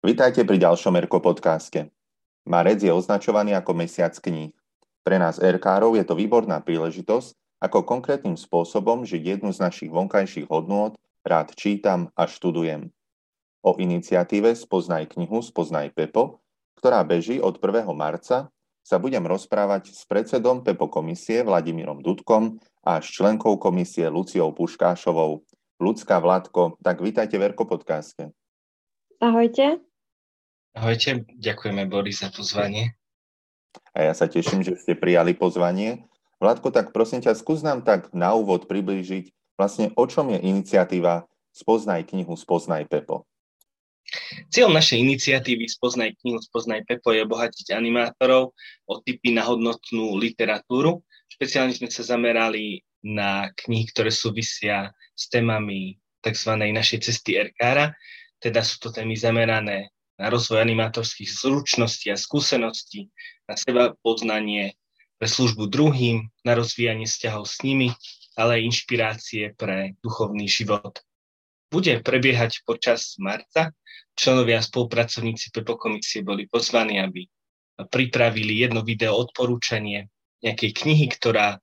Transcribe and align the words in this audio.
Vítajte 0.00 0.48
pri 0.48 0.56
ďalšom 0.56 0.96
Erko 0.96 1.20
podcaste. 1.20 1.92
Marec 2.48 2.80
je 2.80 2.88
označovaný 2.88 3.52
ako 3.52 3.84
mesiac 3.84 4.16
kníh. 4.16 4.48
Pre 5.04 5.16
nás 5.20 5.36
Erkárov 5.36 5.92
je 5.92 6.08
to 6.08 6.16
výborná 6.16 6.64
príležitosť, 6.64 7.36
ako 7.60 7.84
konkrétnym 7.84 8.32
spôsobom 8.32 9.04
žiť 9.04 9.36
jednu 9.36 9.52
z 9.52 9.60
našich 9.60 9.92
vonkajších 9.92 10.48
hodnôt 10.48 10.96
rád 11.20 11.52
čítam 11.52 12.08
a 12.16 12.24
študujem. 12.24 12.88
O 13.60 13.76
iniciatíve 13.76 14.56
Spoznaj 14.56 15.20
knihu, 15.20 15.44
Spoznaj 15.44 15.92
Pepo, 15.92 16.40
ktorá 16.80 17.04
beží 17.04 17.36
od 17.36 17.60
1. 17.60 17.84
marca, 17.92 18.48
sa 18.80 18.96
budem 18.96 19.28
rozprávať 19.28 19.92
s 19.92 20.08
predsedom 20.08 20.64
Pepo 20.64 20.88
komisie 20.88 21.44
Vladimírom 21.44 22.00
Dudkom 22.00 22.56
a 22.88 23.04
s 23.04 23.12
členkou 23.12 23.60
komisie 23.60 24.08
Luciou 24.08 24.48
Puškášovou. 24.56 25.44
Ľudská 25.76 26.16
Vládko, 26.24 26.80
tak 26.80 27.04
vítajte 27.04 27.36
v 27.36 27.52
Erko 27.52 27.68
podcaste. 27.68 28.32
Ahojte. 29.20 29.89
Ahojte, 30.70 31.26
ďakujeme 31.34 31.82
Boris 31.90 32.22
za 32.22 32.30
pozvanie. 32.30 32.94
A 33.90 34.06
ja 34.06 34.14
sa 34.14 34.30
teším, 34.30 34.62
že 34.62 34.78
ste 34.78 34.94
prijali 34.94 35.34
pozvanie. 35.34 36.06
Vládko, 36.38 36.70
tak 36.70 36.94
prosím 36.94 37.18
ťa, 37.18 37.34
skús 37.34 37.66
nám 37.66 37.82
tak 37.82 38.14
na 38.14 38.30
úvod 38.38 38.70
priblížiť, 38.70 39.58
vlastne 39.58 39.90
o 39.98 40.04
čom 40.06 40.30
je 40.30 40.38
iniciatíva 40.38 41.26
Spoznaj 41.50 42.14
knihu, 42.14 42.38
Spoznaj 42.38 42.86
Pepo. 42.86 43.26
Cieľom 44.54 44.78
našej 44.78 45.02
iniciatívy 45.02 45.66
Spoznaj 45.66 46.14
knihu, 46.22 46.38
Spoznaj 46.38 46.86
Pepo 46.86 47.10
je 47.10 47.26
obohatiť 47.26 47.74
animátorov 47.74 48.54
o 48.86 48.94
typy 49.02 49.34
na 49.34 49.42
hodnotnú 49.42 50.14
literatúru. 50.22 51.02
Špeciálne 51.26 51.74
sme 51.74 51.90
sa 51.90 52.06
zamerali 52.06 52.86
na 53.02 53.50
knihy, 53.66 53.90
ktoré 53.90 54.14
súvisia 54.14 54.94
s 55.18 55.26
témami 55.26 55.98
tzv. 56.22 56.54
našej 56.54 57.10
cesty 57.10 57.42
Erkára. 57.42 57.90
Teda 58.38 58.62
sú 58.62 58.78
to 58.78 58.94
témy 58.94 59.18
zamerané 59.18 59.90
na 60.20 60.28
rozvoj 60.28 60.60
animátorských 60.60 61.32
zručností 61.32 62.12
a 62.12 62.20
skúseností, 62.20 63.08
na 63.48 63.56
seba 63.56 63.96
poznanie, 64.04 64.76
pre 65.16 65.28
službu 65.28 65.68
druhým, 65.68 66.28
na 66.44 66.56
rozvíjanie 66.56 67.04
vzťahov 67.08 67.44
s 67.44 67.60
nimi, 67.64 67.92
ale 68.36 68.60
aj 68.60 68.66
inšpirácie 68.72 69.52
pre 69.56 69.96
duchovný 70.00 70.48
život. 70.48 71.00
Bude 71.68 72.00
prebiehať 72.00 72.64
počas 72.64 73.16
marca. 73.20 73.72
Členovia 74.16 74.60
a 74.60 74.64
spolupracovníci 74.64 75.52
Pepo 75.52 75.76
komisie 75.76 76.24
boli 76.24 76.48
pozvaní, 76.48 77.00
aby 77.00 77.24
pripravili 77.88 78.60
jedno 78.60 78.84
video 78.84 79.16
odporúčanie 79.16 80.08
nejakej 80.44 80.72
knihy, 80.72 81.06
ktorá 81.08 81.60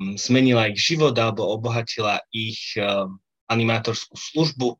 mm, 0.00 0.16
zmenila 0.16 0.68
ich 0.68 0.80
život 0.80 1.16
alebo 1.16 1.48
obohatila 1.48 2.20
ich 2.32 2.76
um, 2.76 3.20
animátorskú 3.48 4.16
službu 4.16 4.76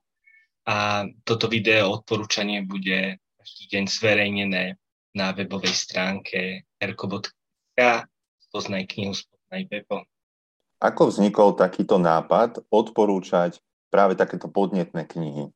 a 0.69 1.09
toto 1.25 1.49
video 1.49 1.97
odporúčanie 1.97 2.61
bude 2.61 3.17
každý 3.41 3.65
deň 3.73 3.85
zverejnené 3.89 4.65
na 5.17 5.33
webovej 5.33 5.73
stránke 5.73 6.69
erko.sk 6.77 8.05
Poznaj 8.49 8.85
knihu, 8.93 9.13
spoznaj 9.13 9.65
Pepo. 9.69 10.05
Ako 10.81 11.13
vznikol 11.13 11.53
takýto 11.57 12.01
nápad 12.01 12.65
odporúčať 12.73 13.61
práve 13.93 14.17
takéto 14.17 14.49
podnetné 14.49 15.05
knihy? 15.05 15.53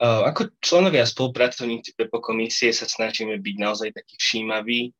Ako 0.00 0.52
členovia 0.60 1.04
a 1.04 1.08
spolupracovníci 1.08 1.96
Pepo 1.96 2.20
komisie 2.20 2.72
sa 2.72 2.84
snažíme 2.88 3.40
byť 3.40 3.56
naozaj 3.60 3.92
takí 3.92 4.16
všímaví 4.16 4.92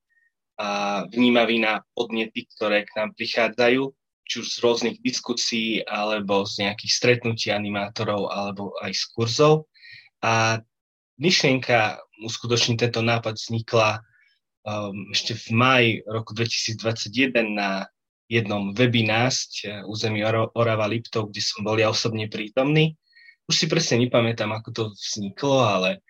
a 0.60 0.68
vnímaví 1.08 1.60
na 1.60 1.84
podnety, 1.92 2.48
ktoré 2.56 2.84
k 2.84 2.92
nám 2.96 3.16
prichádzajú 3.16 3.92
či 4.24 4.40
už 4.40 4.48
z 4.48 4.58
rôznych 4.64 4.96
diskusí, 5.04 5.84
alebo 5.84 6.48
z 6.48 6.64
nejakých 6.64 6.92
stretnutí 6.92 7.52
animátorov, 7.52 8.32
alebo 8.32 8.72
aj 8.80 8.92
z 8.96 9.04
kurzov. 9.12 9.68
A 10.24 10.64
myšlienka 11.20 12.00
uskutočniť 12.24 12.76
tento 12.88 13.04
nápad 13.04 13.36
vznikla 13.36 14.00
um, 14.64 15.12
ešte 15.12 15.36
v 15.36 15.46
maji 15.52 15.90
roku 16.08 16.32
2021 16.32 17.54
na 17.54 17.86
jednom 18.26 18.72
webinásť 18.72 19.52
uh, 19.68 19.70
území 19.84 20.24
Orava 20.26 20.88
Liptov, 20.88 21.30
kde 21.30 21.42
som 21.44 21.62
bol 21.62 21.76
ja 21.76 21.92
osobne 21.92 22.26
prítomný. 22.26 22.96
Už 23.44 23.54
si 23.60 23.66
presne 23.68 24.00
nepamätám, 24.00 24.48
ako 24.56 24.68
to 24.72 24.82
vzniklo, 24.96 25.60
ale 25.60 26.00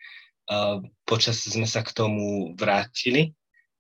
uh, 0.49 0.79
počas 1.03 1.43
sme 1.43 1.67
sa 1.67 1.83
k 1.83 1.91
tomu 1.91 2.55
vrátili. 2.55 3.35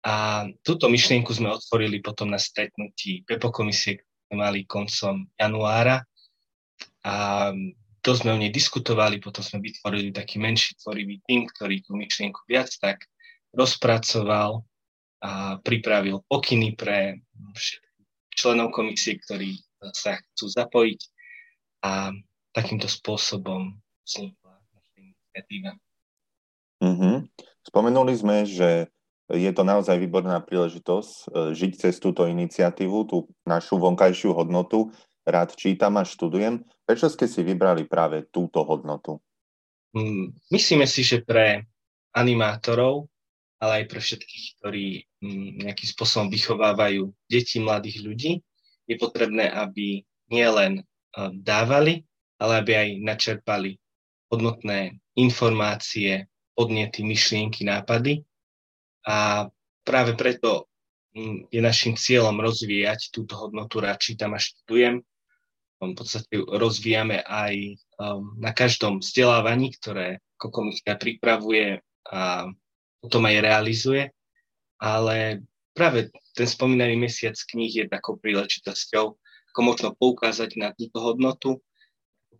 A 0.04 0.44
túto 0.60 0.92
myšlienku 0.92 1.32
sme 1.32 1.48
otvorili 1.48 2.04
potom 2.04 2.28
na 2.28 2.36
stretnutí 2.36 3.24
Pepo 3.24 3.48
komisie, 3.48 4.04
mali 4.34 4.66
koncom 4.68 5.26
januára 5.38 6.02
a 7.04 7.14
to 8.04 8.12
sme 8.12 8.36
o 8.36 8.38
nej 8.38 8.52
diskutovali, 8.52 9.16
potom 9.16 9.40
sme 9.40 9.64
vytvorili 9.64 10.12
taký 10.12 10.36
menší 10.36 10.76
tvorivý 10.76 11.24
tým, 11.24 11.48
ktorý 11.48 11.80
tú 11.80 11.96
myšlienku 11.96 12.44
viac 12.44 12.68
tak 12.76 13.08
rozpracoval 13.56 14.60
a 15.24 15.56
pripravil 15.64 16.20
pokyny 16.28 16.76
pre 16.76 17.24
členov 18.36 18.76
komisie, 18.76 19.16
ktorí 19.16 19.56
sa 19.96 20.20
chcú 20.20 20.52
zapojiť 20.52 21.00
a 21.84 22.12
takýmto 22.52 22.92
spôsobom 22.92 23.72
vznikla 24.04 24.52
naša 24.52 24.94
iniciatíva. 25.00 25.72
Mm-hmm. 26.84 27.16
Spomenuli 27.64 28.12
sme, 28.12 28.36
že 28.44 28.92
je 29.32 29.50
to 29.56 29.64
naozaj 29.64 29.96
výborná 29.96 30.36
príležitosť 30.44 31.10
e, 31.10 31.22
žiť 31.56 31.72
cez 31.80 31.94
túto 31.96 32.28
iniciatívu, 32.28 33.08
tú 33.08 33.24
našu 33.48 33.80
vonkajšiu 33.80 34.36
hodnotu. 34.36 34.92
Rád 35.24 35.56
čítam 35.56 35.96
a 35.96 36.04
študujem. 36.04 36.60
Prečo 36.84 37.08
ste 37.08 37.24
si 37.24 37.40
vybrali 37.40 37.88
práve 37.88 38.28
túto 38.28 38.60
hodnotu? 38.60 39.24
Mm, 39.96 40.36
myslíme 40.52 40.84
si, 40.84 41.00
že 41.00 41.24
pre 41.24 41.64
animátorov, 42.12 43.08
ale 43.56 43.80
aj 43.80 43.84
pre 43.88 44.00
všetkých, 44.04 44.44
ktorí 44.60 44.86
mm, 45.24 45.48
nejakým 45.64 45.88
spôsobom 45.96 46.28
vychovávajú 46.28 47.08
deti, 47.24 47.56
mladých 47.64 48.04
ľudí, 48.04 48.32
je 48.84 48.96
potrebné, 49.00 49.48
aby 49.48 50.04
nielen 50.28 50.80
e, 50.80 50.82
dávali, 51.40 52.04
ale 52.36 52.60
aby 52.60 52.72
aj 52.76 52.88
načerpali 53.00 53.80
hodnotné 54.28 55.00
informácie, 55.16 56.28
podnety, 56.52 57.00
myšlienky, 57.00 57.64
nápady 57.64 58.20
a 59.04 59.48
práve 59.84 60.16
preto 60.16 60.66
mm, 61.12 61.52
je 61.52 61.60
našim 61.60 61.94
cieľom 61.94 62.40
rozvíjať 62.40 63.12
túto 63.12 63.36
hodnotu, 63.36 63.78
rád 63.78 64.00
čítam 64.00 64.32
a 64.32 64.40
študujem. 64.40 65.04
V 65.84 65.92
podstate 65.92 66.40
rozvíjame 66.40 67.20
aj 67.20 67.76
um, 68.00 68.40
na 68.40 68.56
každom 68.56 69.04
vzdelávaní, 69.04 69.76
ktoré 69.76 70.24
ako 70.40 70.64
komisia 70.64 70.96
pripravuje 70.96 71.84
a 72.08 72.48
potom 73.04 73.22
aj 73.28 73.36
realizuje. 73.44 74.08
Ale 74.80 75.44
práve 75.76 76.08
ten 76.32 76.48
spomínaný 76.48 76.96
mesiac 76.96 77.36
kníh 77.36 77.84
je 77.84 77.84
takou 77.84 78.16
príležitosťou, 78.16 79.04
ako 79.52 79.60
možno 79.60 79.92
poukázať 79.92 80.56
na 80.56 80.72
túto 80.72 81.04
hodnotu, 81.04 81.60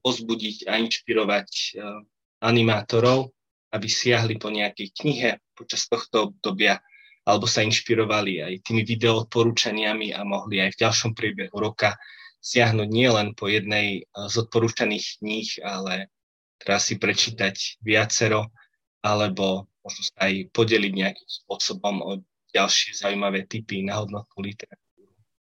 pozbudiť 0.01 0.65
a 0.65 0.81
inšpirovať 0.81 1.49
uh, 1.77 2.01
animátorov, 2.41 3.34
aby 3.75 3.91
siahli 3.91 4.39
po 4.39 4.55
nejakej 4.55 4.95
knihe 4.95 5.31
počas 5.59 5.91
tohto 5.91 6.31
obdobia 6.31 6.79
alebo 7.25 7.49
sa 7.49 7.65
inšpirovali 7.65 8.45
aj 8.45 8.55
tými 8.63 8.85
video 8.85 9.25
odporúčaniami 9.25 10.13
a 10.13 10.23
mohli 10.23 10.61
aj 10.61 10.77
v 10.77 10.81
ďalšom 10.87 11.13
priebehu 11.17 11.57
roka 11.57 11.97
siahnuť 12.45 12.89
nielen 12.93 13.33
po 13.33 13.49
jednej 13.49 14.05
z 14.05 14.35
odporúčaných 14.37 15.25
kníh, 15.25 15.51
ale 15.65 16.13
teraz 16.61 16.93
si 16.93 17.01
prečítať 17.01 17.81
viacero 17.81 18.53
alebo 19.01 19.73
možno 19.81 20.03
sa 20.05 20.29
aj 20.29 20.53
podeliť 20.53 20.93
nejakým 20.93 21.31
spôsobom 21.45 22.05
o 22.05 22.11
ďalšie 22.53 22.93
zaujímavé 22.93 23.49
typy 23.49 23.81
na 23.81 24.05
hodnotu 24.05 24.37
literatúry. 24.45 24.84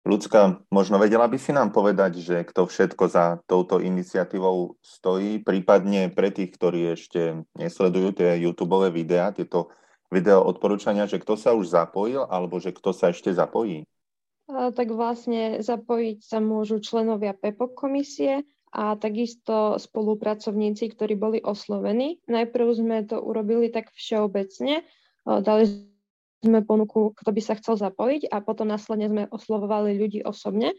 Ľudská, 0.08 0.64
možno 0.72 0.96
vedela 0.96 1.28
by 1.28 1.36
si 1.36 1.52
nám 1.52 1.68
povedať, 1.68 2.24
že 2.24 2.40
kto 2.48 2.64
všetko 2.64 3.04
za 3.12 3.44
touto 3.44 3.76
iniciatívou 3.76 4.80
stojí, 4.80 5.36
prípadne 5.44 6.08
pre 6.08 6.32
tých, 6.32 6.56
ktorí 6.56 6.96
ešte 6.96 7.44
nesledujú 7.52 8.16
tie 8.16 8.40
YouTube 8.40 8.88
videá, 8.88 9.36
tieto 9.36 9.68
video 10.08 10.40
odporúčania, 10.40 11.04
že 11.04 11.20
kto 11.20 11.36
sa 11.36 11.52
už 11.52 11.68
zapojil, 11.68 12.24
alebo 12.24 12.56
že 12.56 12.72
kto 12.72 12.96
sa 12.96 13.12
ešte 13.12 13.28
zapojí? 13.36 13.84
A, 14.48 14.72
tak 14.72 14.96
vlastne 14.96 15.60
zapojiť 15.60 16.24
sa 16.24 16.40
môžu 16.40 16.80
členovia 16.80 17.36
PEPO 17.36 17.76
komisie 17.76 18.48
a 18.72 18.96
takisto 18.96 19.76
spolupracovníci, 19.76 20.88
ktorí 20.88 21.20
boli 21.20 21.44
oslovení. 21.44 22.24
Najprv 22.24 22.66
sme 22.72 23.04
to 23.04 23.20
urobili 23.20 23.68
tak 23.68 23.92
všeobecne, 23.92 24.88
dali 25.28 25.64
sme 26.42 26.62
ponuku, 26.62 27.14
kto 27.18 27.30
by 27.34 27.40
sa 27.42 27.58
chcel 27.58 27.74
zapojiť 27.78 28.30
a 28.30 28.38
potom 28.38 28.70
následne 28.70 29.10
sme 29.10 29.22
oslovovali 29.30 29.98
ľudí 29.98 30.20
osobne. 30.22 30.74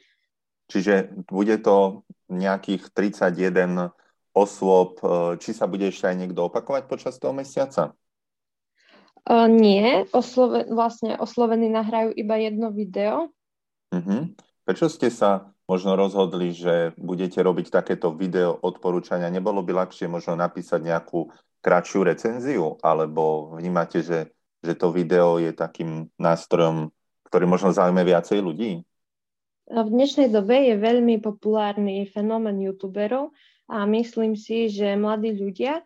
Čiže 0.70 1.26
bude 1.28 1.58
to 1.60 2.06
nejakých 2.30 2.94
31 2.94 3.92
osôb. 4.38 5.02
E, 5.02 5.36
či 5.42 5.52
sa 5.52 5.66
bude 5.66 5.90
ešte 5.90 6.06
aj 6.08 6.16
niekto 6.16 6.46
opakovať 6.46 6.86
počas 6.86 7.18
toho 7.18 7.34
mesiaca? 7.34 7.98
Uh, 9.30 9.46
nie, 9.52 10.08
oslove, 10.16 10.66
vlastne 10.72 11.20
oslovení 11.20 11.68
nahrajú 11.68 12.16
iba 12.16 12.40
jedno 12.40 12.72
video. 12.72 13.30
Uh-huh. 13.92 14.32
Prečo 14.64 14.88
ste 14.90 15.12
sa 15.12 15.54
možno 15.70 15.94
rozhodli, 15.94 16.56
že 16.56 16.98
budete 16.98 17.38
robiť 17.44 17.70
takéto 17.70 18.16
video 18.16 18.58
odporúčania? 18.58 19.30
Nebolo 19.30 19.62
by 19.62 19.86
ľahšie 19.86 20.10
možno 20.10 20.34
napísať 20.34 20.82
nejakú 20.82 21.30
kratšiu 21.62 22.00
recenziu, 22.08 22.80
alebo 22.80 23.54
vnímate, 23.60 24.02
že, 24.02 24.34
že 24.60 24.74
to 24.76 24.92
video 24.92 25.40
je 25.40 25.56
takým 25.56 26.12
nástrojom, 26.20 26.92
ktorý 27.28 27.46
možno 27.48 27.72
zaujme 27.72 28.04
viacej 28.04 28.40
ľudí? 28.44 28.84
V 29.70 29.90
dnešnej 29.94 30.34
dobe 30.34 30.66
je 30.66 30.76
veľmi 30.82 31.22
populárny 31.22 32.10
fenomén 32.10 32.58
youtuberov 32.58 33.30
a 33.70 33.86
myslím 33.86 34.34
si, 34.34 34.66
že 34.66 34.98
mladí 34.98 35.38
ľudia 35.38 35.86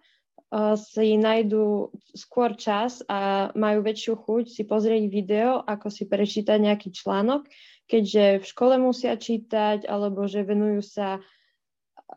si 0.77 1.17
nájdú 1.17 1.89
skôr 2.13 2.53
čas 2.53 3.01
a 3.09 3.49
majú 3.57 3.81
väčšiu 3.81 4.13
chuť 4.21 4.43
si 4.53 4.63
pozrieť 4.69 5.03
video, 5.09 5.59
ako 5.65 5.89
si 5.89 6.05
prečítať 6.05 6.61
nejaký 6.61 6.93
článok, 6.93 7.49
keďže 7.89 8.39
v 8.39 8.45
škole 8.45 8.77
musia 8.77 9.17
čítať 9.17 9.89
alebo 9.89 10.29
že 10.29 10.45
venujú 10.45 10.85
sa 10.85 11.19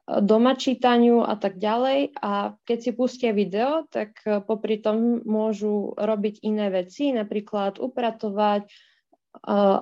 doma 0.06 0.54
čítaniu 0.54 1.26
a 1.26 1.34
tak 1.34 1.58
ďalej. 1.58 2.14
A 2.22 2.54
keď 2.62 2.78
si 2.78 2.90
pustia 2.94 3.34
video, 3.34 3.82
tak 3.90 4.22
popri 4.46 4.78
tom 4.78 5.22
môžu 5.26 5.98
robiť 5.98 6.46
iné 6.46 6.70
veci, 6.70 7.10
napríklad 7.10 7.82
upratovať, 7.82 8.70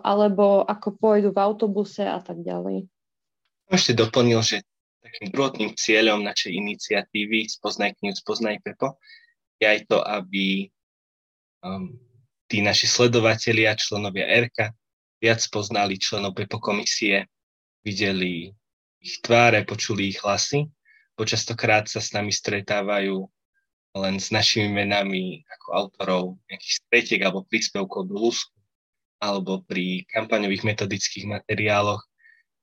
alebo 0.02 0.64
ako 0.64 0.88
pôjdu 0.96 1.30
v 1.30 1.38
autobuse 1.38 2.02
a 2.02 2.18
tak 2.24 2.40
ďalej. 2.40 2.88
Ešte 3.68 3.92
doplnil, 3.96 4.40
že 4.40 4.64
takým 5.04 5.28
druhotným 5.30 5.72
cieľom 5.76 6.24
našej 6.24 6.52
iniciatívy 6.52 7.46
Spoznaj 7.48 8.00
knihu, 8.00 8.16
Spoznaj 8.16 8.64
Pepo 8.64 8.96
je 9.60 9.66
aj 9.68 9.80
to, 9.86 10.00
aby 10.00 10.68
um, 11.62 11.94
tí 12.48 12.64
naši 12.64 12.88
sledovatelia, 12.88 13.76
členovia 13.76 14.26
RK, 14.48 14.72
viac 15.20 15.40
poznali 15.52 16.00
členov 16.00 16.34
Pepo 16.34 16.58
komisie, 16.58 17.28
videli 17.84 18.50
ich 19.04 19.20
tváre, 19.20 19.68
počuli 19.68 20.16
ich 20.16 20.24
hlasy. 20.24 20.72
Počastokrát 21.14 21.84
sa 21.86 22.00
s 22.00 22.16
nami 22.16 22.32
stretávajú 22.32 23.28
len 23.94 24.16
s 24.18 24.32
našimi 24.34 24.72
menami 24.72 25.44
ako 25.46 25.66
autorov 25.70 26.22
nejakých 26.50 26.74
stretiek 26.82 27.20
alebo 27.22 27.46
príspevkov 27.46 28.10
do 28.10 28.16
LUSku 28.18 28.56
alebo 29.22 29.62
pri 29.62 30.08
kampaňových 30.10 30.66
metodických 30.66 31.30
materiáloch. 31.30 32.02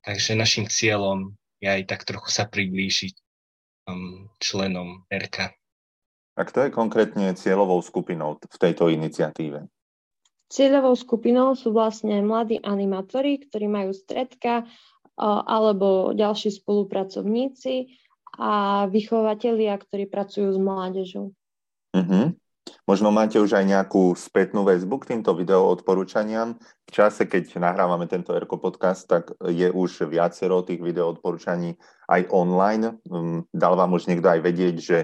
Takže 0.01 0.35
našim 0.35 0.65
cieľom 0.67 1.31
je 1.61 1.69
aj 1.69 1.87
tak 1.87 2.03
trochu 2.03 2.29
sa 2.33 2.49
priblížiť 2.49 3.15
um, 3.87 4.27
členom 4.41 5.05
RK. 5.07 5.53
A 6.35 6.41
kto 6.41 6.67
je 6.67 6.71
konkrétne 6.73 7.37
cieľovou 7.37 7.79
skupinou 7.85 8.41
v 8.41 8.57
tejto 8.57 8.89
iniciatíve? 8.89 9.69
Cieľovou 10.51 10.99
skupinou 10.99 11.55
sú 11.55 11.71
vlastne 11.71 12.19
mladí 12.19 12.59
animátori, 12.59 13.39
ktorí 13.39 13.71
majú 13.71 13.95
stredka 13.95 14.67
alebo 15.19 16.15
ďalší 16.15 16.49
spolupracovníci 16.61 17.93
a 18.39 18.85
vychovatelia, 18.87 19.75
ktorí 19.75 20.07
pracujú 20.07 20.55
s 20.55 20.59
mládežou. 20.59 21.35
Uh-huh. 21.91 22.31
Možno 22.87 23.11
máte 23.11 23.35
už 23.41 23.57
aj 23.57 23.65
nejakú 23.67 24.15
spätnú 24.15 24.63
väzbu 24.63 24.95
k 25.01 25.07
týmto 25.15 25.35
video 25.35 25.67
odporúčaniam. 25.67 26.55
V 26.87 26.91
čase, 26.91 27.27
keď 27.27 27.59
nahrávame 27.59 28.07
tento 28.07 28.31
Erko 28.31 28.61
podcast, 28.61 29.09
tak 29.09 29.35
je 29.43 29.67
už 29.67 30.07
viacero 30.07 30.63
tých 30.63 30.79
video 30.79 31.11
odporúčaní 31.11 31.75
aj 32.07 32.31
online. 32.31 33.01
Mm, 33.05 33.49
dal 33.51 33.73
vám 33.75 33.91
už 33.97 34.07
niekto 34.07 34.31
aj 34.31 34.39
vedieť, 34.45 34.75
že, 34.79 34.99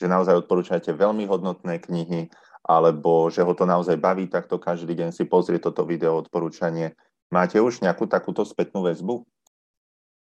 že 0.00 0.06
naozaj 0.10 0.44
odporúčate 0.44 0.90
veľmi 0.90 1.28
hodnotné 1.28 1.78
knihy, 1.78 2.32
alebo 2.66 3.30
že 3.30 3.42
ho 3.42 3.52
to 3.54 3.66
naozaj 3.66 3.98
baví, 3.98 4.26
takto 4.30 4.58
každý 4.58 4.94
deň 4.94 5.10
si 5.14 5.26
pozrie 5.26 5.58
toto 5.58 5.86
video 5.86 6.18
odporúčanie. 6.18 6.94
Máte 7.32 7.58
už 7.58 7.82
nejakú 7.82 8.08
takúto 8.08 8.44
spätnú 8.44 8.84
väzbu? 8.84 9.24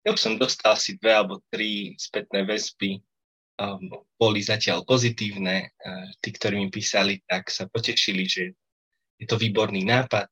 Ja 0.06 0.14
som 0.14 0.38
dostal 0.38 0.78
asi 0.78 1.02
dve 1.02 1.18
alebo 1.18 1.42
tri 1.50 1.98
spätné 1.98 2.46
väzby 2.46 3.02
um, 3.58 3.90
boli 4.22 4.46
zatiaľ 4.46 4.86
pozitívne. 4.86 5.74
Uh, 5.82 6.14
tí, 6.22 6.30
ktorí 6.30 6.62
mi 6.62 6.70
písali, 6.70 7.26
tak 7.26 7.50
sa 7.50 7.66
potešili, 7.66 8.24
že 8.30 8.54
je 9.18 9.26
to 9.26 9.42
výborný 9.42 9.82
nápad 9.82 10.30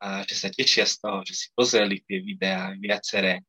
a 0.00 0.22
že 0.24 0.36
sa 0.38 0.48
tešia 0.54 0.86
z 0.86 1.02
toho, 1.02 1.26
že 1.26 1.34
si 1.34 1.46
pozreli 1.58 2.06
tie 2.06 2.22
videá 2.22 2.70
viaceré. 2.78 3.42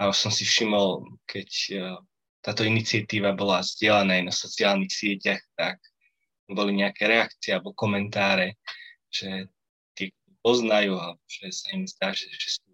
A 0.00 0.08
už 0.08 0.16
som 0.16 0.32
si 0.32 0.48
všimol, 0.48 1.04
keď 1.28 1.48
uh, 1.76 2.00
táto 2.40 2.64
iniciatíva 2.64 3.36
bola 3.36 3.60
zdieľaná 3.60 4.18
aj 4.18 4.24
na 4.26 4.34
sociálnych 4.34 4.90
sieťach, 4.90 5.44
tak 5.54 5.76
boli 6.48 6.72
nejaké 6.80 7.04
reakcie 7.04 7.52
alebo 7.52 7.76
komentáre, 7.76 8.56
že 9.12 9.46
tí 9.92 10.10
poznajú 10.40 10.96
alebo 10.96 11.22
že 11.28 11.52
sa 11.52 11.68
im 11.76 11.84
zdá, 11.84 12.16
že, 12.16 12.32
že 12.32 12.58
sú 12.58 12.66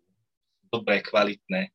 dobré, 0.73 1.03
kvalitné, 1.03 1.75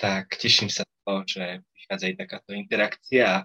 tak 0.00 0.32
teším 0.40 0.72
sa 0.72 0.80
toho, 1.04 1.28
že 1.28 1.60
prichádza 1.76 2.08
aj 2.08 2.16
takáto 2.24 2.56
interakcia 2.56 3.44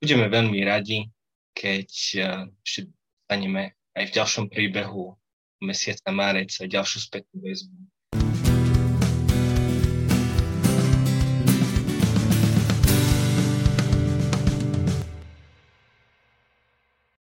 budeme 0.00 0.32
veľmi 0.32 0.64
radi, 0.64 1.12
keď 1.52 1.90
eh, 2.16 2.48
ešte 2.64 2.88
dostaneme 2.88 3.76
aj 3.92 4.04
v 4.08 4.14
ďalšom 4.16 4.48
príbehu 4.48 5.12
mesiaca 5.60 6.08
márec 6.08 6.48
aj 6.56 6.72
ďalšiu 6.72 6.98
spätnú 7.04 7.36
väzbu. 7.44 7.76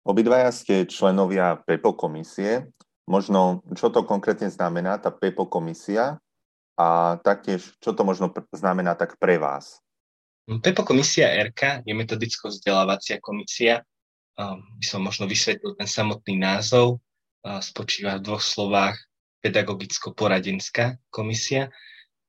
Obidvaja 0.05 0.53
ste 0.53 0.85
členovia 0.85 1.57
PEPO 1.65 1.97
komisie. 1.97 2.69
Možno, 3.09 3.65
čo 3.73 3.89
to 3.89 4.05
konkrétne 4.05 4.53
znamená, 4.53 5.01
tá 5.01 5.09
PEPO 5.09 5.49
komisia 5.49 6.21
a 6.77 7.17
taktiež, 7.25 7.73
čo 7.81 7.91
to 7.97 8.05
možno 8.05 8.29
znamená 8.53 8.93
tak 8.93 9.17
pre 9.17 9.41
vás? 9.41 9.81
PEPO 10.47 10.87
komisia 10.87 11.27
RK 11.49 11.83
je 11.83 11.93
metodicko 11.97 12.47
vzdelávacia 12.47 13.19
komisia. 13.19 13.83
By 14.77 14.85
som 14.85 15.03
možno 15.03 15.27
vysvetlil 15.27 15.75
ten 15.75 15.89
samotný 15.89 16.39
názov. 16.39 17.03
Spočíva 17.43 18.21
v 18.21 18.25
dvoch 18.31 18.45
slovách 18.45 18.95
pedagogicko-poradenská 19.43 21.01
komisia. 21.09 21.73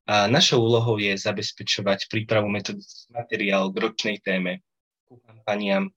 A 0.08 0.24
našou 0.26 0.64
úlohou 0.64 0.96
je 0.96 1.12
zabezpečovať 1.14 2.08
prípravu 2.08 2.48
metodických 2.48 3.12
materiálov 3.12 3.76
k 3.76 3.82
ročnej 3.84 4.16
téme. 4.24 4.64
Ku 5.04 5.20
kampaniám 5.20 5.92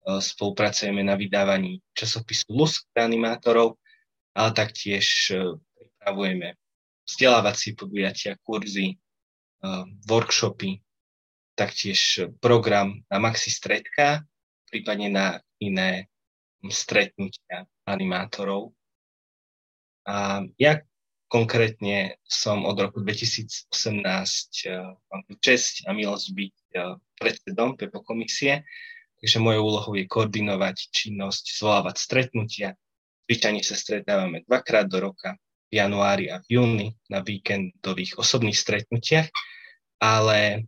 spolupracujeme 0.00 1.04
na 1.04 1.14
vydávaní 1.14 1.84
časopisu 1.92 2.48
LUS 2.50 2.88
pre 2.90 3.04
animátorov, 3.04 3.76
ale 4.32 4.50
taktiež 4.56 5.28
e, 5.28 5.60
pripravujeme 5.76 6.56
vzdelávacie 7.10 7.74
podujatia, 7.74 8.38
kurzy, 8.46 8.96
workshopy, 10.08 10.80
taktiež 11.58 12.30
program 12.40 13.04
na 13.12 13.18
maxi 13.20 13.52
stredka, 13.52 14.24
prípadne 14.70 15.08
na 15.12 15.26
iné 15.60 16.08
stretnutia 16.68 17.68
animátorov. 17.84 18.72
A 20.08 20.44
ja 20.56 20.80
konkrétne 21.30 22.18
som 22.26 22.66
od 22.66 22.74
roku 22.80 23.04
2018 23.04 23.70
uh, 23.70 24.96
čest 25.38 25.86
a 25.86 25.94
milosť 25.94 26.26
byť 26.34 26.56
uh, 26.74 26.98
predsedom 27.20 27.78
PEPO 27.78 28.00
komisie, 28.02 28.66
takže 29.22 29.38
mojou 29.38 29.62
úlohou 29.62 29.94
je 29.94 30.10
koordinovať 30.10 30.90
činnosť, 30.90 31.44
zvolávať 31.60 31.96
stretnutia. 32.00 32.68
Zvyčajne 33.30 33.62
sa 33.62 33.78
stretávame 33.78 34.42
dvakrát 34.42 34.90
do 34.90 35.12
roka, 35.12 35.38
januári 35.70 36.30
a 36.30 36.42
v 36.42 36.58
júni 36.58 36.88
na 37.06 37.22
víkendových 37.22 38.18
osobných 38.18 38.58
stretnutiach, 38.58 39.30
ale 40.02 40.66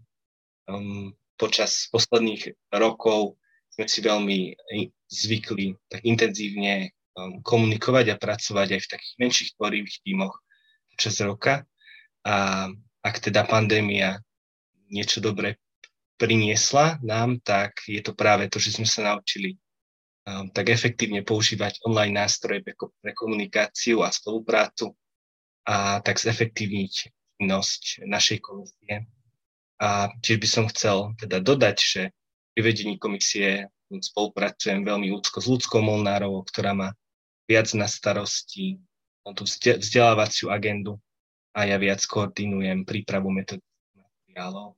um, 0.71 1.11
počas 1.35 1.91
posledných 1.91 2.55
rokov 2.71 3.35
sme 3.73 3.89
si 3.89 4.01
veľmi 4.05 4.39
zvykli 5.11 5.75
tak 5.91 6.07
intenzívne 6.07 6.95
um, 7.19 7.43
komunikovať 7.43 8.15
a 8.15 8.21
pracovať 8.21 8.69
aj 8.79 8.81
v 8.85 8.91
takých 8.95 9.15
menších 9.19 9.51
tvorivých 9.59 9.99
tímoch 10.05 10.35
počas 10.95 11.17
roka. 11.25 11.65
A 12.23 12.69
ak 13.03 13.17
teda 13.19 13.43
pandémia 13.49 14.23
niečo 14.93 15.19
dobré 15.19 15.59
priniesla 16.21 17.03
nám, 17.03 17.43
tak 17.43 17.83
je 17.91 17.99
to 17.99 18.15
práve 18.15 18.47
to, 18.47 18.63
že 18.63 18.79
sme 18.79 18.87
sa 18.87 19.03
naučili 19.03 19.59
tak 20.27 20.71
efektívne 20.71 21.27
používať 21.27 21.83
online 21.83 22.23
nástroje 22.23 22.63
pre 22.63 23.13
komunikáciu 23.15 24.07
a 24.07 24.15
spoluprácu 24.15 24.95
a 25.67 25.99
tak 26.03 26.19
zefektívniť 26.19 26.93
činnosť 27.39 28.07
našej 28.07 28.39
komisie 28.39 29.11
a 29.83 30.15
tiež 30.23 30.39
by 30.39 30.49
som 30.49 30.65
chcel 30.71 31.11
teda 31.19 31.43
dodať, 31.43 31.77
že 31.83 32.03
pri 32.55 32.61
vedení 32.63 32.95
komisie 33.03 33.67
spolupracujem 33.91 34.87
veľmi 34.87 35.11
úzko 35.11 35.43
s 35.43 35.51
ľudskou 35.51 35.83
Molnárovou, 35.83 36.47
ktorá 36.47 36.73
má 36.73 36.95
viac 37.51 37.69
na 37.75 37.91
starosti 37.91 38.79
tú 39.35 39.43
vzdelávaciu 39.59 40.55
agendu 40.55 41.03
a 41.53 41.67
ja 41.67 41.77
viac 41.77 42.01
koordinujem 42.07 42.87
prípravu 42.87 43.29
metodických 43.35 43.99
materiálov. 43.99 44.69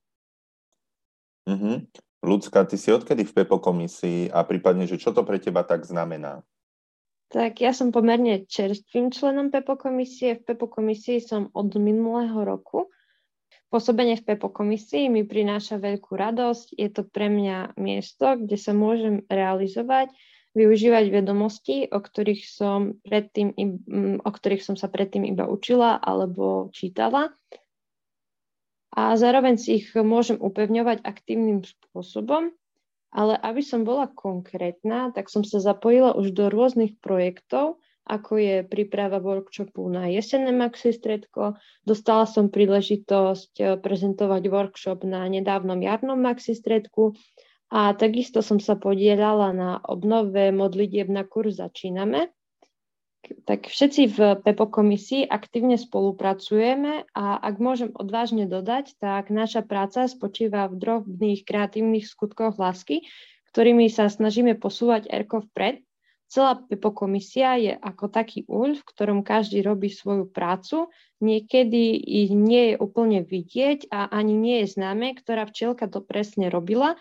Mm-hmm. 1.44 1.76
Ľudská, 2.24 2.64
ty 2.64 2.80
si 2.80 2.88
odkedy 2.88 3.28
v 3.28 3.34
PEPO 3.36 3.60
komisii 3.60 4.32
a 4.32 4.40
prípadne, 4.48 4.88
že 4.88 4.96
čo 4.96 5.12
to 5.12 5.20
pre 5.28 5.36
teba 5.36 5.60
tak 5.60 5.84
znamená? 5.84 6.40
Tak 7.28 7.60
ja 7.60 7.76
som 7.76 7.92
pomerne 7.92 8.48
čerstvým 8.48 9.12
členom 9.12 9.52
PEPO 9.52 9.76
komisie. 9.76 10.40
V 10.40 10.48
PEPO 10.48 10.66
komisii 10.72 11.20
som 11.20 11.52
od 11.52 11.76
minulého 11.76 12.40
roku 12.40 12.88
Pôsobenie 13.74 14.14
v 14.14 14.22
PEPO 14.22 14.54
komisii 14.54 15.10
mi 15.10 15.26
prináša 15.26 15.82
veľkú 15.82 16.14
radosť. 16.14 16.78
Je 16.78 16.94
to 16.94 17.02
pre 17.02 17.26
mňa 17.26 17.74
miesto, 17.74 18.38
kde 18.38 18.54
sa 18.54 18.70
môžem 18.70 19.26
realizovať, 19.26 20.14
využívať 20.54 21.10
vedomosti, 21.10 21.90
o 21.90 21.98
ktorých 21.98 22.46
som, 22.46 23.02
predtým, 23.02 23.50
o 24.22 24.30
ktorých 24.30 24.62
som 24.62 24.78
sa 24.78 24.86
predtým 24.86 25.26
iba 25.26 25.50
učila 25.50 25.98
alebo 25.98 26.70
čítala. 26.70 27.34
A 28.94 29.18
zároveň 29.18 29.58
si 29.58 29.82
ich 29.82 29.90
môžem 29.94 30.38
upevňovať 30.38 31.02
aktívnym 31.02 31.66
spôsobom. 31.66 32.54
Ale 33.14 33.38
aby 33.38 33.62
som 33.62 33.86
bola 33.86 34.10
konkrétna, 34.10 35.14
tak 35.14 35.30
som 35.30 35.46
sa 35.46 35.62
zapojila 35.62 36.18
už 36.18 36.34
do 36.34 36.50
rôznych 36.50 36.98
projektov, 36.98 37.78
ako 38.04 38.36
je 38.36 38.56
príprava 38.66 39.22
workshopu 39.22 39.86
na 39.86 40.10
jesenné 40.10 40.50
maxi 40.50 40.90
stredko. 40.90 41.54
Dostala 41.86 42.26
som 42.26 42.50
príležitosť 42.50 43.52
eh, 43.62 43.66
prezentovať 43.78 44.42
workshop 44.50 45.06
na 45.06 45.24
nedávnom 45.30 45.78
jarnom 45.78 46.18
maxi 46.18 46.58
stredku 46.58 47.14
a 47.70 47.94
takisto 47.94 48.42
som 48.42 48.58
sa 48.58 48.74
podielala 48.76 49.54
na 49.54 49.70
obnove 49.86 50.50
modlitieb 50.50 51.06
na 51.06 51.22
kurz 51.22 51.62
Začíname. 51.62 52.33
Tak 53.44 53.68
všetci 53.68 54.02
v 54.12 54.18
PEPO 54.44 54.66
komisii 54.68 55.22
aktívne 55.24 55.80
spolupracujeme 55.80 57.08
a 57.12 57.40
ak 57.40 57.54
môžem 57.60 57.90
odvážne 57.96 58.44
dodať, 58.44 58.96
tak 59.00 59.32
naša 59.32 59.64
práca 59.64 60.04
spočíva 60.08 60.68
v 60.68 60.80
drobných 60.80 61.44
kreatívnych 61.44 62.04
skutkoch 62.04 62.60
lásky, 62.60 63.04
ktorými 63.52 63.88
sa 63.88 64.08
snažíme 64.12 64.56
posúvať 64.56 65.08
ERKO 65.08 65.48
vpred 65.52 65.84
Celá 66.34 66.58
PEPO 66.58 66.90
komisia 66.96 67.54
je 67.60 67.78
ako 67.78 68.10
taký 68.10 68.42
úľ, 68.50 68.80
v 68.80 68.86
ktorom 68.90 69.22
každý 69.22 69.62
robí 69.62 69.86
svoju 69.86 70.26
prácu. 70.26 70.90
Niekedy 71.22 71.94
ich 71.94 72.34
nie 72.34 72.74
je 72.74 72.80
úplne 72.80 73.22
vidieť 73.22 73.86
a 73.94 74.10
ani 74.10 74.34
nie 74.34 74.66
je 74.66 74.74
známe, 74.74 75.14
ktorá 75.14 75.46
včielka 75.46 75.86
to 75.86 76.02
presne 76.02 76.50
robila, 76.50 76.98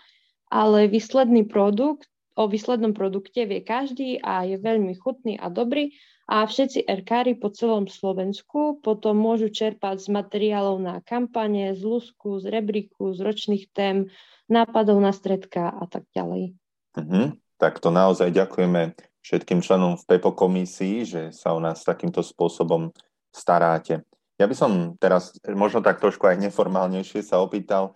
ale 0.52 0.86
výsledný 0.86 1.50
produkt, 1.50 2.06
o 2.34 2.50
výslednom 2.50 2.94
produkte 2.94 3.46
vie 3.46 3.62
každý 3.62 4.18
a 4.18 4.42
je 4.42 4.58
veľmi 4.58 4.94
chutný 4.98 5.38
a 5.38 5.50
dobrý 5.50 5.94
a 6.24 6.48
všetci 6.48 6.88
erkári 6.88 7.36
po 7.36 7.52
celom 7.52 7.84
Slovensku 7.84 8.80
potom 8.80 9.12
môžu 9.20 9.52
čerpať 9.52 10.00
z 10.00 10.08
materiálov 10.08 10.80
na 10.80 11.04
kampane, 11.04 11.76
z 11.76 11.84
lusku, 11.84 12.40
z 12.40 12.48
rebríku, 12.48 13.12
z 13.12 13.20
ročných 13.20 13.68
tém, 13.76 14.08
nápadov 14.48 14.96
na 15.04 15.12
stredka 15.12 15.68
a 15.68 15.84
tak 15.84 16.08
ďalej. 16.16 16.56
Uh-huh. 16.96 17.36
Tak 17.60 17.76
to 17.80 17.92
naozaj 17.92 18.32
ďakujeme 18.32 18.96
všetkým 19.20 19.60
členom 19.60 20.00
v 20.00 20.04
PEPO 20.04 20.32
komisii, 20.32 20.96
že 21.04 21.22
sa 21.32 21.52
o 21.52 21.60
nás 21.60 21.84
takýmto 21.84 22.24
spôsobom 22.24 22.92
staráte. 23.28 24.04
Ja 24.40 24.48
by 24.48 24.56
som 24.56 24.70
teraz 24.96 25.36
možno 25.44 25.84
tak 25.84 26.00
trošku 26.00 26.24
aj 26.24 26.40
neformálnejšie 26.40 27.20
sa 27.20 27.40
opýtal, 27.40 27.92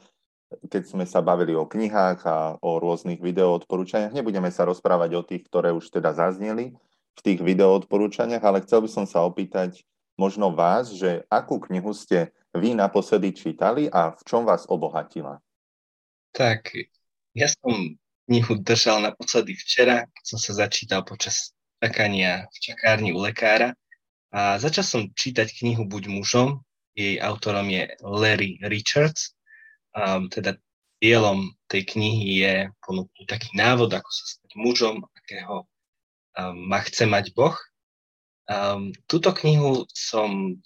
keď 0.68 0.88
sme 0.88 1.04
sa 1.04 1.20
bavili 1.20 1.52
o 1.52 1.68
knihách 1.68 2.20
a 2.24 2.36
o 2.60 2.80
rôznych 2.80 3.20
videoodporúčaniach. 3.20 4.16
Nebudeme 4.16 4.48
sa 4.48 4.64
rozprávať 4.64 5.10
o 5.16 5.22
tých, 5.24 5.44
ktoré 5.48 5.72
už 5.72 5.92
teda 5.92 6.16
zazneli 6.16 6.76
v 7.18 7.24
tých 7.24 7.40
videoodporúčaniach, 7.42 8.42
ale 8.46 8.62
chcel 8.62 8.86
by 8.86 8.90
som 8.90 9.04
sa 9.04 9.26
opýtať 9.26 9.82
možno 10.14 10.54
vás, 10.54 10.94
že 10.94 11.26
akú 11.26 11.58
knihu 11.58 11.90
ste 11.90 12.30
vy 12.54 12.78
naposledy 12.78 13.34
čítali 13.34 13.90
a 13.90 14.14
v 14.14 14.22
čom 14.22 14.46
vás 14.46 14.66
obohatila? 14.70 15.42
Tak, 16.30 16.74
ja 17.34 17.48
som 17.50 17.98
knihu 18.30 18.60
držal 18.62 19.02
naposledy 19.02 19.56
včera, 19.56 20.06
keď 20.06 20.24
som 20.24 20.38
sa 20.38 20.52
začítal 20.66 21.02
počas 21.02 21.56
čakania 21.80 22.46
v 22.50 22.56
čakárni 22.60 23.10
u 23.14 23.18
lekára. 23.22 23.74
A 24.28 24.60
začal 24.60 24.84
som 24.84 25.00
čítať 25.08 25.56
knihu 25.64 25.88
Buď 25.88 26.12
mužom. 26.12 26.60
Jej 26.92 27.16
autorom 27.24 27.64
je 27.72 27.88
Larry 28.04 28.60
Richards. 28.60 29.32
Um, 29.96 30.28
teda 30.28 30.60
cieľom 31.00 31.56
tej 31.70 31.88
knihy 31.96 32.26
je 32.44 32.54
ponúknuť 32.84 33.24
taký 33.24 33.50
návod, 33.56 33.88
ako 33.94 34.10
sa 34.12 34.24
stať 34.36 34.50
mužom, 34.58 34.96
akého 35.16 35.64
ma 36.54 36.78
chce 36.86 37.10
mať 37.10 37.34
Boh. 37.34 37.56
Um, 38.48 38.94
túto 39.10 39.34
knihu 39.34 39.84
som 39.92 40.56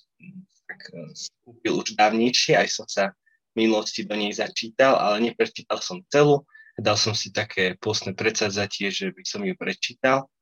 tak, 0.68 0.80
skúpil 1.16 1.82
už 1.82 1.98
dávnejšie, 1.98 2.54
aj 2.54 2.68
som 2.70 2.86
sa 2.86 3.10
v 3.52 3.66
minulosti 3.66 4.06
do 4.06 4.14
nej 4.14 4.30
začítal, 4.30 4.96
ale 4.96 5.32
neprečítal 5.32 5.82
som 5.82 5.98
celú 6.12 6.46
Dal 6.80 6.96
som 6.96 7.12
si 7.12 7.28
také 7.28 7.76
postné 7.76 8.16
predsazatie, 8.16 8.88
že 8.88 9.12
by 9.12 9.22
som 9.28 9.44
ju 9.44 9.52
prečítal. 9.52 10.32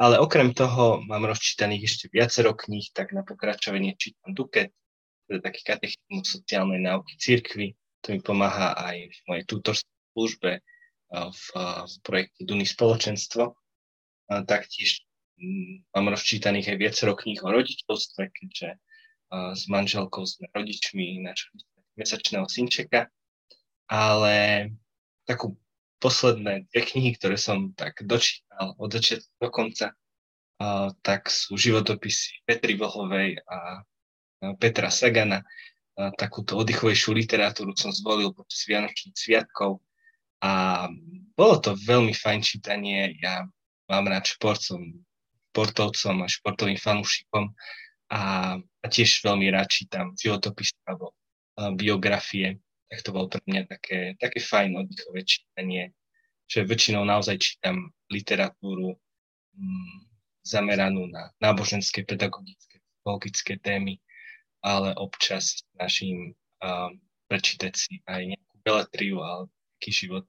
Ale 0.00 0.18
okrem 0.18 0.56
toho 0.56 1.04
mám 1.04 1.28
rozčítaných 1.28 1.86
ešte 1.86 2.04
viacero 2.10 2.56
kníh, 2.56 2.88
tak 2.90 3.12
na 3.12 3.22
pokračovanie 3.22 3.94
čítam 3.94 4.34
Duket, 4.34 4.72
teda 5.28 5.38
taký 5.44 5.60
katechizmus 5.62 6.40
sociálnej 6.40 6.82
náuky 6.82 7.14
církvy. 7.20 7.78
To 8.02 8.06
mi 8.10 8.18
pomáha 8.18 8.74
aj 8.74 8.96
v 9.06 9.18
mojej 9.28 9.44
tutorskej 9.46 9.96
službe 10.16 10.52
v, 11.14 11.44
v 11.86 11.94
projekte 12.02 12.42
Duny 12.42 12.66
spoločenstvo. 12.66 13.54
Taktiež 14.28 15.04
mm, 15.36 15.92
mám 15.92 16.12
rozčítaných 16.12 16.74
aj 16.74 16.78
viacero 16.80 17.12
kníh 17.12 17.40
o 17.44 17.50
rodičovstve, 17.52 18.22
keďže 18.32 18.80
s 19.34 19.66
manželkou 19.66 20.22
sme 20.24 20.46
rodičmi 20.54 21.20
nášho 21.24 21.50
mesačného 21.98 22.46
synčeka. 22.46 23.10
Ale 23.90 24.68
takú 25.28 25.58
posledné 26.00 26.68
dve 26.72 26.80
knihy, 26.84 27.16
ktoré 27.16 27.36
som 27.36 27.72
tak 27.76 28.00
dočítal 28.04 28.76
od 28.76 28.88
začiatku 28.92 29.32
do 29.40 29.48
konca, 29.52 29.86
tak 31.02 31.28
sú 31.28 31.58
životopisy 31.58 32.46
Petry 32.46 32.78
Vlhovej 32.78 33.42
a 33.44 33.82
Petra 34.60 34.88
Sagana. 34.92 35.42
Takúto 35.94 36.58
oddychovejšiu 36.60 37.14
literatúru 37.16 37.74
som 37.74 37.90
zvolil 37.92 38.32
počas 38.32 38.66
Vianočných 38.66 39.16
sviatkov 39.16 39.82
a 40.44 40.84
bolo 41.38 41.56
to 41.58 41.74
veľmi 41.74 42.12
fajn 42.12 42.40
čítanie. 42.44 43.14
Ja 43.22 43.46
mám 43.94 44.10
rád 44.10 44.26
šport, 44.26 44.58
som 44.58 44.82
športovcom 45.54 46.26
a 46.26 46.26
športovým 46.26 46.74
fanúšikom 46.74 47.54
a, 48.10 48.20
a 48.58 48.86
tiež 48.90 49.22
veľmi 49.22 49.54
rád 49.54 49.70
čítam 49.70 50.10
životopisy 50.18 50.74
alebo 50.90 51.14
biografie. 51.78 52.58
Tak 52.90 53.06
to 53.06 53.14
bolo 53.14 53.30
pre 53.30 53.38
mňa 53.46 53.62
také, 53.70 54.18
také 54.18 54.42
fajn 54.42 54.82
oddychové 54.82 55.22
čítanie, 55.22 55.94
že 56.50 56.66
väčšinou 56.66 57.06
naozaj 57.06 57.38
čítam 57.38 57.94
literatúru 58.10 58.98
mm, 59.54 59.98
zameranú 60.42 61.06
na 61.08 61.30
náboženské, 61.38 62.02
pedagogické, 62.02 62.82
psychologické 62.82 63.54
témy, 63.62 64.02
ale 64.60 64.92
občas 64.98 65.64
našim 65.78 66.34
um, 66.60 66.90
prečítať 67.30 67.72
si 67.72 68.02
aj 68.04 68.36
nejakú 68.36 68.54
beletriu 68.66 69.16
alebo 69.22 69.50
nejaký 69.78 69.90
život 69.90 70.24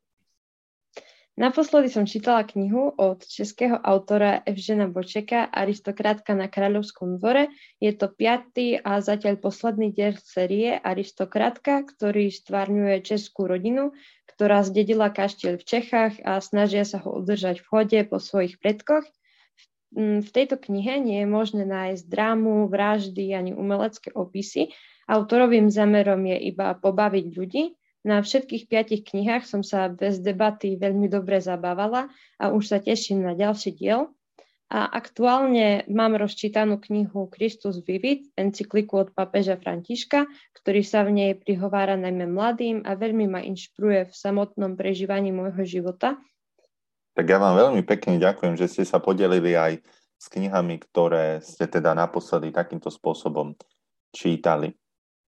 Naposledy 1.36 1.92
som 1.92 2.08
čítala 2.08 2.48
knihu 2.48 2.96
od 2.96 3.20
českého 3.28 3.76
autora 3.76 4.40
Evžena 4.48 4.88
Bočeka 4.88 5.52
Aristokrátka 5.52 6.32
na 6.32 6.48
kráľovskom 6.48 7.20
dvore. 7.20 7.52
Je 7.84 7.92
to 7.92 8.08
piatý 8.08 8.80
a 8.80 9.04
zatiaľ 9.04 9.44
posledný 9.44 9.92
diel 9.92 10.16
série 10.16 10.80
Aristokrátka, 10.80 11.84
ktorý 11.92 12.32
stvárňuje 12.32 13.04
českú 13.04 13.52
rodinu, 13.52 13.92
ktorá 14.32 14.64
zdedila 14.64 15.12
kaštiel 15.12 15.60
v 15.60 15.68
Čechách 15.68 16.24
a 16.24 16.40
snažia 16.40 16.88
sa 16.88 17.04
ho 17.04 17.20
udržať 17.20 17.60
v 17.60 17.68
chode 17.68 18.00
po 18.08 18.24
svojich 18.24 18.56
predkoch. 18.56 19.04
V 19.96 20.30
tejto 20.32 20.56
knihe 20.56 21.04
nie 21.04 21.20
je 21.20 21.28
možné 21.28 21.68
nájsť 21.68 22.08
drámu, 22.08 22.72
vraždy 22.72 23.36
ani 23.36 23.52
umelecké 23.52 24.16
opisy. 24.16 24.72
Autorovým 25.04 25.68
zamerom 25.68 26.24
je 26.32 26.48
iba 26.48 26.80
pobaviť 26.80 27.26
ľudí, 27.36 27.76
na 28.06 28.22
všetkých 28.22 28.70
piatich 28.70 29.02
knihách 29.02 29.50
som 29.50 29.66
sa 29.66 29.90
bez 29.90 30.22
debaty 30.22 30.78
veľmi 30.78 31.10
dobre 31.10 31.42
zabávala 31.42 32.14
a 32.38 32.54
už 32.54 32.70
sa 32.70 32.78
teším 32.78 33.26
na 33.26 33.34
ďalší 33.34 33.74
diel. 33.74 34.14
A 34.66 34.90
aktuálne 34.90 35.86
mám 35.90 36.18
rozčítanú 36.18 36.82
knihu 36.82 37.30
Kristus 37.30 37.86
Vivit, 37.86 38.30
encykliku 38.34 39.06
od 39.06 39.10
papeža 39.14 39.62
Františka, 39.62 40.26
ktorý 40.58 40.82
sa 40.82 41.06
v 41.06 41.18
nej 41.18 41.32
prihovára 41.38 41.94
najmä 41.98 42.26
mladým 42.30 42.82
a 42.82 42.98
veľmi 42.98 43.30
ma 43.30 43.42
inšpiruje 43.46 44.10
v 44.10 44.14
samotnom 44.14 44.74
prežívaní 44.74 45.30
môjho 45.30 45.62
života. 45.66 46.18
Tak 47.14 47.26
ja 47.30 47.38
vám 47.38 47.58
veľmi 47.58 47.86
pekne 47.86 48.18
ďakujem, 48.18 48.58
že 48.58 48.70
ste 48.70 48.84
sa 48.90 48.98
podelili 48.98 49.54
aj 49.54 49.86
s 50.18 50.26
knihami, 50.34 50.82
ktoré 50.82 51.46
ste 51.46 51.70
teda 51.70 51.94
naposledy 51.94 52.50
takýmto 52.50 52.90
spôsobom 52.90 53.54
čítali. 54.10 54.74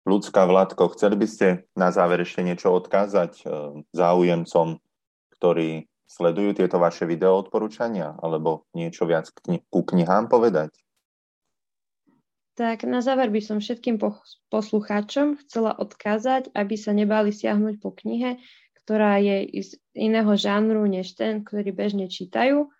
Ľudská 0.08 0.48
Vládko, 0.48 0.96
chceli 0.96 1.20
by 1.20 1.28
ste 1.28 1.48
na 1.76 1.92
záver 1.92 2.24
ešte 2.24 2.40
niečo 2.40 2.72
odkázať 2.72 3.44
e, 3.44 3.46
záujemcom, 3.92 4.80
ktorí 5.36 5.92
sledujú 6.08 6.64
tieto 6.64 6.80
vaše 6.80 7.04
video 7.04 7.36
odporúčania, 7.36 8.16
alebo 8.24 8.64
niečo 8.72 9.04
viac 9.04 9.28
ku 9.68 9.82
knihám 9.84 10.32
povedať? 10.32 10.72
Tak 12.56 12.88
na 12.88 13.04
záver 13.04 13.30
by 13.30 13.44
som 13.44 13.60
všetkým 13.60 14.00
poslucháčom 14.48 15.44
chcela 15.44 15.76
odkázať, 15.76 16.56
aby 16.56 16.74
sa 16.80 16.96
nebali 16.96 17.36
siahnuť 17.36 17.76
po 17.84 17.92
knihe, 17.92 18.40
ktorá 18.82 19.20
je 19.20 19.52
z 19.62 19.76
iného 19.92 20.32
žánru 20.40 20.88
než 20.88 21.20
ten, 21.20 21.44
ktorý 21.44 21.76
bežne 21.76 22.08
čítajú, 22.08 22.72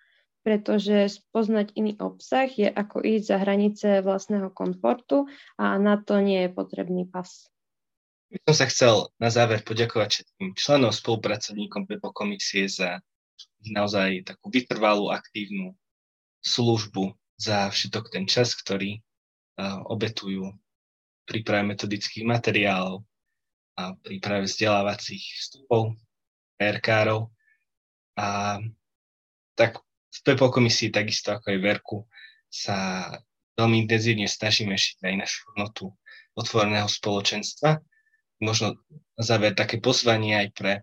pretože 0.48 1.20
spoznať 1.20 1.76
iný 1.76 2.00
obsah 2.00 2.48
je 2.48 2.72
ako 2.72 3.04
ísť 3.04 3.26
za 3.28 3.38
hranice 3.44 3.88
vlastného 4.00 4.48
komfortu 4.56 5.28
a 5.60 5.76
na 5.76 6.00
to 6.00 6.24
nie 6.24 6.48
je 6.48 6.56
potrebný 6.56 7.04
pas. 7.04 7.28
By 8.32 8.40
som 8.48 8.56
sa 8.56 8.66
chcel 8.72 8.96
na 9.20 9.28
záver 9.28 9.60
poďakovať 9.68 10.08
všetkým 10.08 10.56
členom, 10.56 10.96
spolupracovníkom 10.96 11.84
PEPO 11.84 12.16
komisie 12.16 12.72
za 12.72 13.04
naozaj 13.68 14.24
takú 14.24 14.48
vytrvalú, 14.48 15.12
aktívnu 15.12 15.76
službu 16.40 17.12
za 17.36 17.68
všetok 17.68 18.08
ten 18.08 18.24
čas, 18.24 18.56
ktorý 18.56 19.04
obetujú 19.92 20.48
príprave 21.28 21.76
metodických 21.76 22.24
materiálov 22.24 23.04
a 23.76 24.00
príprave 24.00 24.48
vzdelávacích 24.48 25.24
vstupov 25.44 26.00
RKRov. 26.56 27.36
A 28.16 28.58
tak 29.60 29.84
v 30.08 30.20
PEPO 30.24 30.48
komisii, 30.50 30.94
takisto 30.94 31.36
ako 31.36 31.52
aj 31.52 31.60
Verku, 31.60 31.98
sa 32.48 33.08
veľmi 33.60 33.86
intenzívne 33.86 34.26
snažíme 34.26 34.74
šiť 34.74 35.04
aj 35.04 35.16
našu 35.20 35.40
hodnotu 35.52 35.92
otvoreného 36.38 36.88
spoločenstva 36.88 37.82
možno 38.42 38.78
záver 39.18 39.58
také 39.58 39.82
pozvanie 39.82 40.38
aj 40.38 40.48
pre 40.54 40.74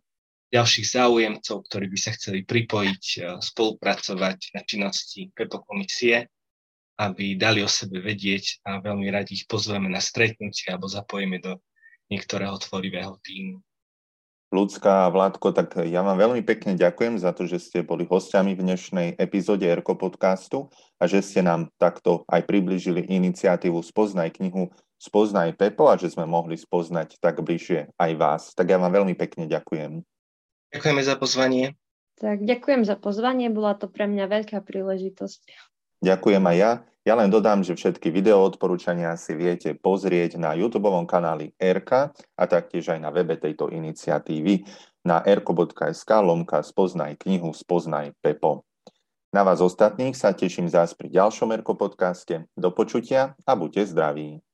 ďalších 0.51 0.87
záujemcov, 0.87 1.67
ktorí 1.67 1.87
by 1.91 1.99
sa 1.99 2.11
chceli 2.15 2.47
pripojiť, 2.47 3.05
e, 3.19 3.21
spolupracovať 3.43 4.55
na 4.55 4.63
činnosti 4.63 5.31
PEPO 5.35 5.67
komisie, 5.67 6.31
aby 6.95 7.35
dali 7.35 7.59
o 7.63 7.71
sebe 7.71 7.99
vedieť 7.99 8.63
a 8.71 8.79
veľmi 8.79 9.11
radi 9.11 9.35
ich 9.35 9.51
pozveme 9.51 9.91
na 9.91 9.99
stretnutie 9.99 10.71
alebo 10.71 10.87
zapojíme 10.87 11.43
do 11.43 11.59
niektorého 12.07 12.55
tvorivého 12.63 13.19
týmu. 13.19 13.59
Ľudská 14.55 15.11
Vládko, 15.11 15.51
tak 15.51 15.83
ja 15.83 16.07
vám 16.07 16.15
veľmi 16.15 16.47
pekne 16.47 16.79
ďakujem 16.79 17.19
za 17.19 17.35
to, 17.35 17.43
že 17.43 17.59
ste 17.59 17.83
boli 17.83 18.07
hostiami 18.07 18.55
v 18.55 18.63
dnešnej 18.63 19.09
epizóde 19.19 19.67
Erko 19.67 19.99
podcastu 19.99 20.71
a 21.03 21.11
že 21.11 21.27
ste 21.27 21.43
nám 21.43 21.75
takto 21.75 22.23
aj 22.31 22.47
približili 22.47 23.03
iniciatívu 23.03 23.83
Spoznaj 23.83 24.39
knihu 24.39 24.71
Spoznaj 24.95 25.59
Pepo 25.59 25.91
a 25.91 25.99
že 25.99 26.15
sme 26.15 26.31
mohli 26.31 26.55
spoznať 26.55 27.19
tak 27.19 27.43
bližšie 27.43 27.99
aj 27.99 28.11
vás. 28.15 28.43
Tak 28.55 28.71
ja 28.71 28.79
vám 28.79 28.95
veľmi 28.95 29.19
pekne 29.19 29.51
ďakujem. 29.51 30.07
Ďakujeme 30.71 31.03
za 31.03 31.19
pozvanie. 31.19 31.75
Tak 32.23 32.47
ďakujem 32.47 32.87
za 32.87 32.95
pozvanie, 32.95 33.51
bola 33.51 33.75
to 33.75 33.91
pre 33.91 34.07
mňa 34.07 34.31
veľká 34.31 34.63
príležitosť. 34.63 35.74
Ďakujem 36.05 36.45
aj 36.45 36.57
ja. 36.61 36.73
Ja 37.05 37.17
len 37.17 37.33
dodám, 37.33 37.65
že 37.65 37.73
všetky 37.73 38.13
video 38.13 38.45
odporúčania 38.45 39.17
si 39.17 39.33
viete 39.33 39.73
pozrieť 39.73 40.37
na 40.37 40.53
YouTube 40.53 40.93
kanáli 41.09 41.57
RK 41.57 42.13
a 42.13 42.45
taktiež 42.45 42.93
aj 42.93 43.01
na 43.01 43.09
webe 43.09 43.41
tejto 43.41 43.73
iniciatívy 43.73 44.69
na 45.01 45.25
rko.sk 45.25 46.11
lomka 46.21 46.61
spoznaj 46.61 47.17
knihu 47.25 47.57
Spoznaj 47.57 48.13
Pepo. 48.21 48.69
Na 49.33 49.49
vás 49.49 49.65
ostatných 49.65 50.13
sa 50.13 50.37
teším 50.37 50.69
zás 50.69 50.93
pri 50.93 51.09
ďalšom 51.09 51.57
Erko 51.57 51.73
podcaste. 51.73 52.45
Do 52.53 52.69
počutia 52.69 53.33
a 53.49 53.53
buďte 53.57 53.89
zdraví. 53.89 54.45